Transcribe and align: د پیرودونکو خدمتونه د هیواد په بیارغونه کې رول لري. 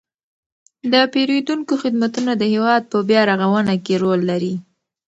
د 0.91 0.93
پیرودونکو 1.13 1.73
خدمتونه 1.83 2.31
د 2.37 2.43
هیواد 2.53 2.83
په 2.91 2.97
بیارغونه 3.09 3.73
کې 3.85 3.93
رول 4.03 4.19
لري. 4.31 4.53